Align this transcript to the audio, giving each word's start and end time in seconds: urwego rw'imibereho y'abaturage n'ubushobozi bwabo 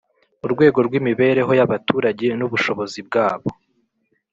urwego 0.45 0.79
rw'imibereho 0.87 1.51
y'abaturage 1.59 2.27
n'ubushobozi 2.39 2.99
bwabo 3.07 3.47